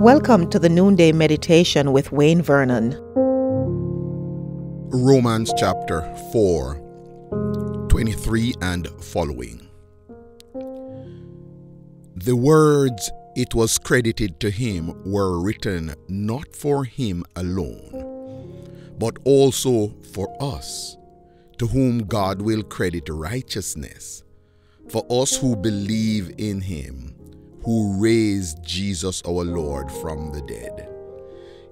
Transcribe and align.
Welcome 0.00 0.48
to 0.48 0.58
the 0.58 0.70
Noonday 0.70 1.12
Meditation 1.12 1.92
with 1.92 2.10
Wayne 2.10 2.40
Vernon. 2.40 2.96
Romans 4.88 5.52
chapter 5.58 6.00
4, 6.32 7.86
23 7.90 8.54
and 8.62 8.88
following. 9.04 9.68
The 12.14 12.34
words 12.34 13.10
it 13.36 13.54
was 13.54 13.76
credited 13.78 14.40
to 14.40 14.48
him 14.48 14.94
were 15.04 15.38
written 15.38 15.94
not 16.08 16.56
for 16.56 16.84
him 16.84 17.22
alone, 17.36 18.96
but 18.98 19.18
also 19.24 19.94
for 20.14 20.34
us, 20.42 20.96
to 21.58 21.66
whom 21.66 22.06
God 22.06 22.40
will 22.40 22.62
credit 22.62 23.10
righteousness, 23.10 24.24
for 24.88 25.04
us 25.10 25.36
who 25.36 25.56
believe 25.56 26.32
in 26.38 26.62
him 26.62 27.09
who 27.64 28.00
raised 28.00 28.62
Jesus 28.62 29.22
our 29.26 29.44
Lord 29.44 29.90
from 29.92 30.32
the 30.32 30.42
dead. 30.42 30.88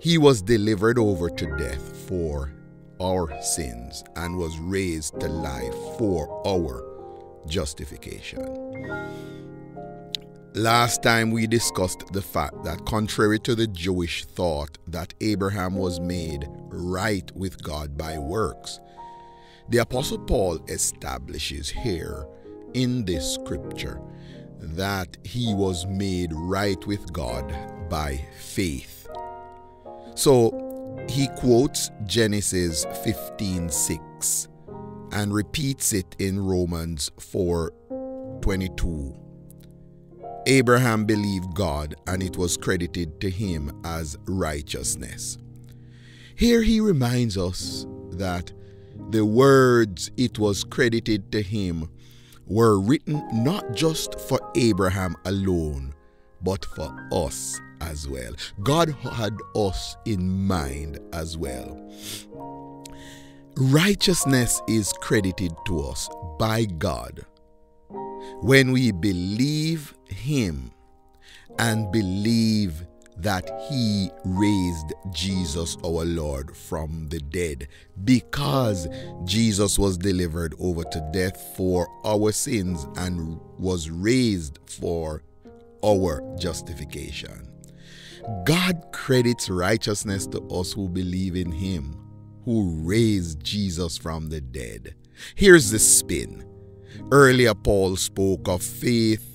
He 0.00 0.18
was 0.18 0.42
delivered 0.42 0.98
over 0.98 1.28
to 1.30 1.56
death 1.56 1.96
for 2.08 2.52
our 3.00 3.40
sins 3.42 4.04
and 4.16 4.36
was 4.36 4.58
raised 4.58 5.18
to 5.20 5.28
life 5.28 5.74
for 5.98 6.42
our 6.46 6.84
justification. 7.46 8.44
Last 10.54 11.02
time 11.02 11.30
we 11.30 11.46
discussed 11.46 12.12
the 12.12 12.22
fact 12.22 12.64
that, 12.64 12.84
contrary 12.84 13.38
to 13.40 13.54
the 13.54 13.66
Jewish 13.66 14.24
thought 14.24 14.78
that 14.88 15.14
Abraham 15.20 15.76
was 15.76 16.00
made 16.00 16.48
right 16.68 17.30
with 17.36 17.62
God 17.62 17.96
by 17.96 18.18
works, 18.18 18.80
the 19.68 19.78
Apostle 19.78 20.18
Paul 20.18 20.58
establishes 20.68 21.68
here 21.68 22.26
in 22.74 23.04
this 23.04 23.34
scripture 23.34 24.00
that 24.58 25.16
he 25.24 25.54
was 25.54 25.86
made 25.86 26.32
right 26.32 26.84
with 26.86 27.12
God 27.12 27.52
by 27.88 28.24
faith. 28.38 29.08
So 30.14 30.96
he 31.08 31.28
quotes 31.36 31.90
Genesis 32.04 32.84
15:6 33.04 34.48
and 35.12 35.32
repeats 35.32 35.92
it 35.92 36.16
in 36.18 36.40
Romans 36.40 37.10
4:22. 37.18 39.14
Abraham 40.46 41.04
believed 41.04 41.54
God 41.54 41.94
and 42.06 42.22
it 42.22 42.36
was 42.36 42.56
credited 42.56 43.20
to 43.20 43.30
him 43.30 43.70
as 43.84 44.16
righteousness. 44.26 45.38
Here 46.34 46.62
he 46.62 46.80
reminds 46.80 47.36
us 47.36 47.86
that 48.12 48.52
the 49.10 49.24
words 49.24 50.10
it 50.16 50.38
was 50.38 50.64
credited 50.64 51.30
to 51.32 51.42
him 51.42 51.88
were 52.48 52.80
written 52.80 53.22
not 53.32 53.74
just 53.74 54.18
for 54.20 54.40
Abraham 54.56 55.14
alone, 55.24 55.94
but 56.42 56.64
for 56.64 57.08
us 57.12 57.60
as 57.80 58.08
well. 58.08 58.32
God 58.62 58.90
had 59.02 59.36
us 59.54 59.96
in 60.04 60.46
mind 60.46 60.98
as 61.12 61.36
well. 61.36 61.92
Righteousness 63.56 64.62
is 64.68 64.92
credited 64.94 65.52
to 65.66 65.80
us 65.80 66.08
by 66.38 66.64
God 66.64 67.24
when 68.40 68.72
we 68.72 68.92
believe 68.92 69.94
Him 70.08 70.70
and 71.58 71.90
believe 71.90 72.86
that 73.20 73.50
he 73.68 74.10
raised 74.24 74.92
Jesus 75.12 75.76
our 75.84 76.04
Lord 76.04 76.56
from 76.56 77.08
the 77.08 77.18
dead 77.18 77.68
because 78.04 78.88
Jesus 79.24 79.78
was 79.78 79.98
delivered 79.98 80.54
over 80.58 80.84
to 80.84 81.10
death 81.12 81.56
for 81.56 81.88
our 82.04 82.32
sins 82.32 82.86
and 82.96 83.40
was 83.58 83.90
raised 83.90 84.58
for 84.66 85.22
our 85.84 86.22
justification. 86.38 87.48
God 88.44 88.84
credits 88.92 89.48
righteousness 89.48 90.26
to 90.28 90.42
us 90.48 90.72
who 90.72 90.88
believe 90.88 91.34
in 91.34 91.50
him 91.50 91.98
who 92.48 92.70
raised 92.80 93.44
Jesus 93.44 93.98
from 93.98 94.30
the 94.30 94.40
dead. 94.40 94.94
Here's 95.34 95.70
the 95.70 95.78
spin. 95.78 96.46
Earlier, 97.12 97.54
Paul 97.54 97.96
spoke 97.96 98.48
of 98.48 98.62
faith 98.62 99.27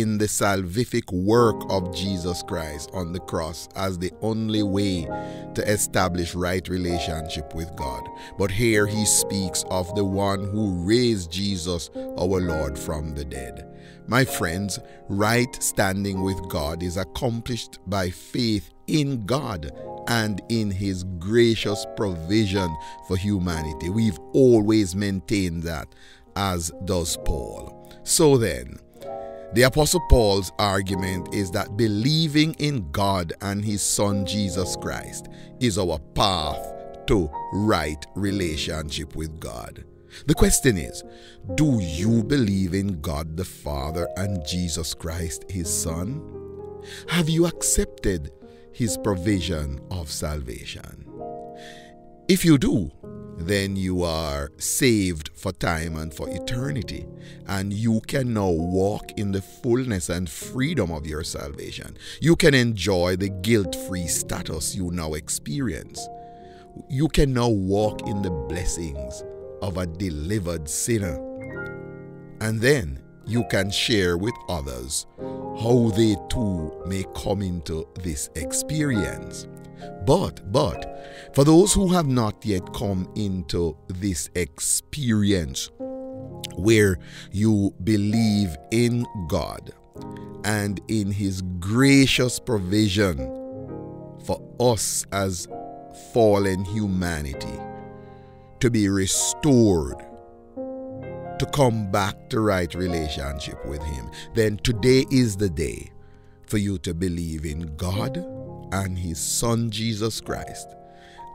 in 0.00 0.18
the 0.18 0.26
salvific 0.26 1.12
work 1.12 1.56
of 1.70 1.94
Jesus 1.94 2.42
Christ 2.42 2.90
on 2.92 3.12
the 3.12 3.20
cross 3.20 3.68
as 3.74 3.98
the 3.98 4.12
only 4.20 4.62
way 4.62 5.02
to 5.54 5.62
establish 5.66 6.34
right 6.34 6.66
relationship 6.68 7.54
with 7.54 7.74
God. 7.76 8.08
But 8.38 8.50
here 8.50 8.86
he 8.86 9.04
speaks 9.04 9.64
of 9.70 9.94
the 9.94 10.04
one 10.04 10.44
who 10.50 10.84
raised 10.84 11.32
Jesus 11.32 11.90
our 11.96 12.40
Lord 12.40 12.78
from 12.78 13.14
the 13.14 13.24
dead. 13.24 13.64
My 14.06 14.24
friends, 14.24 14.78
right 15.08 15.62
standing 15.62 16.22
with 16.22 16.48
God 16.48 16.82
is 16.82 16.96
accomplished 16.96 17.78
by 17.86 18.10
faith 18.10 18.70
in 18.86 19.26
God 19.26 19.70
and 20.08 20.40
in 20.48 20.70
his 20.70 21.04
gracious 21.18 21.84
provision 21.96 22.74
for 23.06 23.16
humanity. 23.16 23.90
We've 23.90 24.18
always 24.32 24.96
maintained 24.96 25.64
that, 25.64 25.94
as 26.36 26.72
does 26.86 27.18
Paul. 27.24 27.92
So 28.04 28.38
then, 28.38 28.78
the 29.54 29.62
Apostle 29.62 30.00
Paul's 30.10 30.52
argument 30.58 31.34
is 31.34 31.50
that 31.52 31.76
believing 31.76 32.54
in 32.54 32.90
God 32.92 33.32
and 33.40 33.64
His 33.64 33.80
Son 33.80 34.26
Jesus 34.26 34.76
Christ 34.76 35.28
is 35.58 35.78
our 35.78 35.98
path 36.14 36.74
to 37.06 37.30
right 37.54 38.04
relationship 38.14 39.16
with 39.16 39.40
God. 39.40 39.84
The 40.26 40.34
question 40.34 40.76
is 40.76 41.02
Do 41.54 41.78
you 41.80 42.22
believe 42.22 42.74
in 42.74 43.00
God 43.00 43.38
the 43.38 43.44
Father 43.44 44.06
and 44.18 44.46
Jesus 44.46 44.92
Christ, 44.92 45.44
His 45.50 45.72
Son? 45.72 46.22
Have 47.08 47.30
you 47.30 47.46
accepted 47.46 48.30
His 48.72 48.98
provision 48.98 49.80
of 49.90 50.10
salvation? 50.10 51.06
If 52.28 52.44
you 52.44 52.58
do, 52.58 52.90
then 53.38 53.74
you 53.74 54.02
are 54.02 54.52
saved 54.58 55.30
for 55.34 55.50
time 55.50 55.96
and 55.96 56.12
for 56.12 56.28
eternity. 56.28 57.06
And 57.46 57.72
you 57.72 58.02
can 58.06 58.34
now 58.34 58.50
walk 58.50 59.12
in 59.16 59.32
the 59.32 59.40
fullness 59.40 60.10
and 60.10 60.28
freedom 60.28 60.90
of 60.90 61.06
your 61.06 61.24
salvation. 61.24 61.96
You 62.20 62.36
can 62.36 62.52
enjoy 62.52 63.16
the 63.16 63.30
guilt 63.30 63.74
free 63.88 64.06
status 64.08 64.74
you 64.74 64.90
now 64.90 65.14
experience. 65.14 66.06
You 66.90 67.08
can 67.08 67.32
now 67.32 67.48
walk 67.48 68.06
in 68.06 68.20
the 68.20 68.30
blessings 68.30 69.24
of 69.62 69.78
a 69.78 69.86
delivered 69.86 70.68
sinner. 70.68 71.16
And 72.42 72.60
then 72.60 73.00
you 73.24 73.44
can 73.50 73.70
share 73.70 74.18
with 74.18 74.34
others 74.50 75.06
how 75.18 75.92
they 75.96 76.14
too 76.28 76.82
may 76.86 77.06
come 77.16 77.40
into 77.40 77.88
this 78.02 78.28
experience. 78.36 79.46
But, 80.04 80.50
but, 80.52 81.30
for 81.34 81.44
those 81.44 81.72
who 81.72 81.88
have 81.88 82.06
not 82.06 82.44
yet 82.44 82.72
come 82.72 83.10
into 83.14 83.76
this 83.88 84.30
experience 84.34 85.70
where 86.56 86.98
you 87.30 87.74
believe 87.84 88.56
in 88.70 89.06
God 89.28 89.72
and 90.44 90.80
in 90.88 91.10
His 91.10 91.42
gracious 91.60 92.38
provision 92.38 93.18
for 94.24 94.40
us 94.60 95.04
as 95.12 95.46
fallen 96.12 96.64
humanity 96.64 97.58
to 98.60 98.70
be 98.70 98.88
restored 98.88 100.04
to 101.38 101.46
come 101.52 101.90
back 101.90 102.28
to 102.30 102.40
right 102.40 102.74
relationship 102.74 103.64
with 103.66 103.82
him 103.82 104.10
then 104.34 104.56
today 104.58 105.04
is 105.10 105.36
the 105.36 105.48
day 105.48 105.90
for 106.46 106.58
you 106.58 106.78
to 106.78 106.92
believe 106.92 107.44
in 107.44 107.76
God 107.76 108.16
and 108.72 108.98
his 108.98 109.18
Son 109.18 109.70
Jesus 109.70 110.20
Christ 110.20 110.68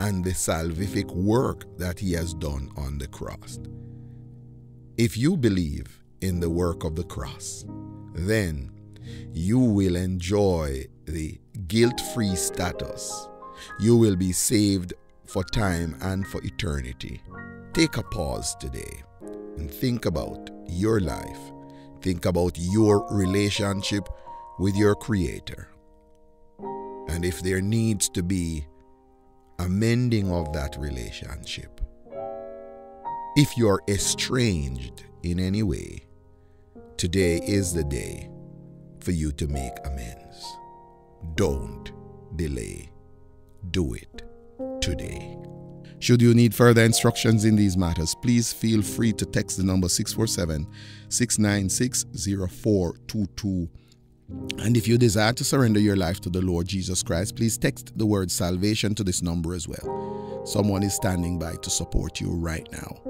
and 0.00 0.24
the 0.24 0.30
salvific 0.30 1.10
work 1.14 1.64
that 1.78 1.98
he 1.98 2.12
has 2.12 2.34
done 2.34 2.70
on 2.76 2.98
the 2.98 3.08
cross. 3.08 3.58
If 4.98 5.16
you 5.16 5.36
believe 5.36 6.02
in 6.20 6.40
the 6.40 6.50
work 6.50 6.84
of 6.84 6.96
the 6.96 7.04
cross, 7.04 7.64
then 8.14 8.70
you 9.32 9.58
will 9.58 9.96
enjoy 9.96 10.86
the 11.06 11.40
guilt 11.66 12.00
free 12.14 12.36
status. 12.36 13.28
You 13.80 13.96
will 13.96 14.16
be 14.16 14.32
saved 14.32 14.92
for 15.24 15.44
time 15.44 15.96
and 16.02 16.26
for 16.26 16.42
eternity. 16.44 17.22
Take 17.72 17.96
a 17.96 18.02
pause 18.02 18.54
today 18.56 19.02
and 19.56 19.70
think 19.70 20.04
about 20.04 20.50
your 20.68 21.00
life. 21.00 21.40
Think 22.00 22.26
about 22.26 22.58
your 22.58 23.06
relationship 23.10 24.08
with 24.58 24.76
your 24.76 24.94
Creator. 24.94 25.71
And 27.12 27.26
if 27.26 27.42
there 27.42 27.60
needs 27.60 28.08
to 28.08 28.22
be 28.22 28.66
a 29.58 29.68
mending 29.68 30.32
of 30.32 30.50
that 30.54 30.76
relationship, 30.78 31.82
if 33.36 33.54
you're 33.56 33.82
estranged 33.86 35.04
in 35.22 35.38
any 35.38 35.62
way, 35.62 36.06
today 36.96 37.36
is 37.46 37.74
the 37.74 37.84
day 37.84 38.30
for 39.00 39.10
you 39.10 39.30
to 39.32 39.46
make 39.46 39.74
amends. 39.84 40.56
Don't 41.34 41.92
delay. 42.36 42.90
Do 43.70 43.92
it 43.92 44.22
today. 44.80 45.36
Should 45.98 46.22
you 46.22 46.32
need 46.32 46.54
further 46.54 46.82
instructions 46.82 47.44
in 47.44 47.56
these 47.56 47.76
matters, 47.76 48.16
please 48.22 48.54
feel 48.54 48.80
free 48.80 49.12
to 49.12 49.26
text 49.26 49.58
the 49.58 49.64
number 49.64 49.88
647 49.90 50.66
696 51.10 52.06
0422 52.50 53.68
And 54.58 54.76
if 54.76 54.86
you 54.86 54.96
desire 54.96 55.32
to 55.32 55.44
surrender 55.44 55.80
your 55.80 55.96
life 55.96 56.20
to 56.20 56.30
the 56.30 56.40
Lord 56.40 56.68
Jesus 56.68 57.02
Christ, 57.02 57.36
please 57.36 57.58
text 57.58 57.96
the 57.96 58.06
word 58.06 58.30
salvation 58.30 58.94
to 58.94 59.04
this 59.04 59.22
number 59.22 59.54
as 59.54 59.66
well. 59.66 60.42
Someone 60.44 60.82
is 60.82 60.94
standing 60.94 61.38
by 61.38 61.56
to 61.56 61.70
support 61.70 62.20
you 62.20 62.30
right 62.30 62.66
now. 62.72 63.00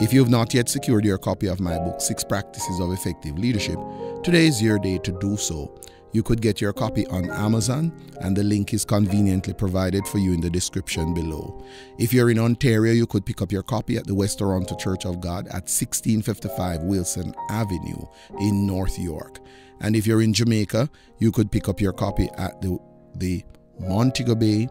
If 0.00 0.12
you 0.12 0.20
have 0.20 0.30
not 0.30 0.52
yet 0.54 0.68
secured 0.68 1.04
your 1.04 1.18
copy 1.18 1.46
of 1.46 1.60
my 1.60 1.78
book, 1.78 2.00
Six 2.00 2.24
Practices 2.24 2.80
of 2.80 2.92
Effective 2.92 3.38
Leadership, 3.38 3.78
today 4.24 4.46
is 4.46 4.60
your 4.60 4.78
day 4.78 4.98
to 4.98 5.12
do 5.20 5.36
so. 5.36 5.78
You 6.14 6.22
could 6.22 6.40
get 6.40 6.60
your 6.60 6.72
copy 6.72 7.08
on 7.08 7.28
Amazon, 7.28 7.92
and 8.20 8.36
the 8.36 8.44
link 8.44 8.72
is 8.72 8.84
conveniently 8.84 9.52
provided 9.52 10.06
for 10.06 10.18
you 10.18 10.32
in 10.32 10.40
the 10.40 10.48
description 10.48 11.12
below. 11.12 11.60
If 11.98 12.12
you're 12.12 12.30
in 12.30 12.38
Ontario, 12.38 12.92
you 12.92 13.04
could 13.04 13.26
pick 13.26 13.42
up 13.42 13.50
your 13.50 13.64
copy 13.64 13.96
at 13.96 14.06
the 14.06 14.14
West 14.14 14.38
Toronto 14.38 14.76
Church 14.76 15.04
of 15.04 15.20
God 15.20 15.48
at 15.48 15.64
1655 15.68 16.82
Wilson 16.82 17.34
Avenue 17.50 18.06
in 18.38 18.64
North 18.64 18.96
York. 18.96 19.40
And 19.80 19.96
if 19.96 20.06
you're 20.06 20.22
in 20.22 20.32
Jamaica, 20.32 20.88
you 21.18 21.32
could 21.32 21.50
pick 21.50 21.68
up 21.68 21.80
your 21.80 21.92
copy 21.92 22.28
at 22.38 22.62
the, 22.62 22.78
the 23.16 23.44
Montego 23.80 24.36
Bay, 24.36 24.68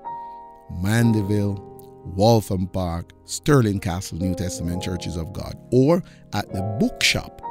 Mandeville, 0.72 1.74
Waltham 2.06 2.68
Park, 2.68 3.12
Sterling 3.26 3.82
Castle 3.82 4.18
New 4.18 4.34
Testament 4.34 4.82
Churches 4.82 5.18
of 5.18 5.34
God, 5.34 5.58
or 5.74 6.02
at 6.32 6.50
the 6.54 6.62
bookshop 6.80 7.42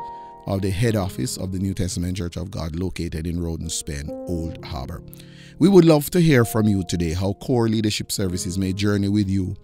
of 0.47 0.63
the 0.63 0.71
head 0.71 0.97
office 0.97 1.37
of 1.37 1.53
the 1.53 1.59
New 1.59 1.75
Testament 1.75 2.17
Church 2.17 2.37
of 2.37 2.51
God 2.51 2.77
located 2.77 3.27
in 3.27 3.39
Rodenspen, 3.39 4.09
Old 4.29 4.65
Harbor. 4.65 5.03
We 5.59 5.69
would 5.69 5.85
love 5.85 6.11
to 6.11 6.21
hear 6.21 6.45
from 6.45 6.67
you 6.67 6.83
today 6.89 7.13
how 7.13 7.35
core 7.35 7.69
leadership 7.69 8.11
services 8.11 8.59
may 8.59 8.73
journey 8.73 9.09
with 9.09 9.29
you 9.29 9.55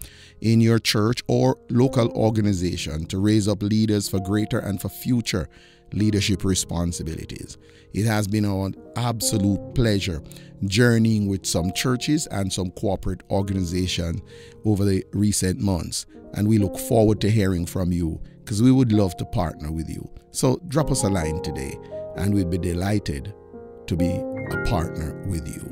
in 0.41 0.61
your 0.61 0.79
church 0.79 1.21
or 1.27 1.57
local 1.69 2.09
organization 2.11 3.05
to 3.07 3.19
raise 3.19 3.47
up 3.47 3.61
leaders 3.61 4.07
for 4.07 4.19
greater 4.19 4.59
and 4.59 4.81
for 4.81 4.89
future 4.89 5.49
leadership 5.91 6.43
responsibilities. 6.43 7.57
It 7.93 8.05
has 8.05 8.27
been 8.27 8.45
our 8.45 8.69
absolute 8.95 9.73
pleasure 9.73 10.21
journeying 10.65 11.27
with 11.27 11.45
some 11.45 11.73
churches 11.73 12.27
and 12.27 12.51
some 12.51 12.71
corporate 12.71 13.23
organizations 13.29 14.21
over 14.65 14.85
the 14.85 15.05
recent 15.11 15.59
months, 15.59 16.05
and 16.33 16.47
we 16.47 16.59
look 16.59 16.77
forward 16.77 17.19
to 17.21 17.29
hearing 17.29 17.65
from 17.65 17.91
you 17.91 18.21
because 18.49 18.63
we 18.63 18.71
would 18.71 18.91
love 18.91 19.15
to 19.15 19.23
partner 19.25 19.71
with 19.71 19.87
you. 19.87 20.09
So 20.31 20.59
drop 20.69 20.89
us 20.89 21.03
a 21.03 21.07
line 21.07 21.39
today, 21.43 21.77
and 22.15 22.33
we'd 22.33 22.49
be 22.49 22.57
delighted 22.57 23.31
to 23.85 23.95
be 23.95 24.09
a 24.09 24.65
partner 24.67 25.13
with 25.27 25.47
you. 25.47 25.71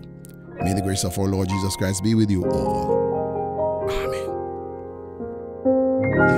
May 0.63 0.75
the 0.75 0.83
grace 0.83 1.03
of 1.03 1.17
our 1.17 1.25
Lord 1.25 1.49
Jesus 1.49 1.75
Christ 1.75 2.03
be 2.03 2.13
with 2.13 2.29
you 2.29 2.45
all. 2.45 3.89
Amen. 3.89 4.29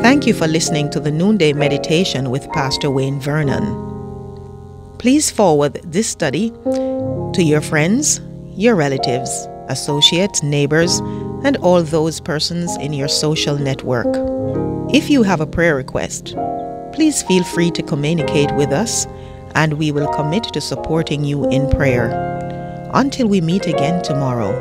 Thank 0.01 0.25
you 0.25 0.33
for 0.33 0.47
listening 0.47 0.89
to 0.91 1.01
the 1.01 1.11
Noonday 1.11 1.51
Meditation 1.51 2.29
with 2.29 2.49
Pastor 2.53 2.89
Wayne 2.89 3.19
Vernon. 3.19 4.95
Please 4.97 5.29
forward 5.29 5.73
this 5.83 6.07
study 6.07 6.51
to 6.51 7.43
your 7.43 7.59
friends, 7.59 8.21
your 8.51 8.75
relatives, 8.75 9.45
associates, 9.67 10.41
neighbors, 10.41 10.99
and 11.43 11.57
all 11.57 11.83
those 11.83 12.21
persons 12.21 12.77
in 12.77 12.93
your 12.93 13.09
social 13.09 13.57
network. 13.57 14.07
If 14.91 15.07
you 15.07 15.21
have 15.21 15.39
a 15.39 15.45
prayer 15.45 15.75
request, 15.75 16.33
please 16.93 17.21
feel 17.21 17.43
free 17.43 17.69
to 17.71 17.83
communicate 17.83 18.51
with 18.55 18.71
us 18.71 19.05
and 19.53 19.73
we 19.73 19.91
will 19.91 20.11
commit 20.13 20.45
to 20.45 20.61
supporting 20.61 21.23
you 21.23 21.47
in 21.51 21.69
prayer. 21.69 22.09
Until 22.95 23.27
we 23.27 23.39
meet 23.39 23.67
again 23.67 24.01
tomorrow, 24.01 24.51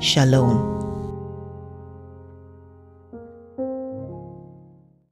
Shalom. 0.00 0.75